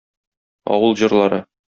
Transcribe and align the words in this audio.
Авыл 0.77 0.97
җырлары 1.01 1.43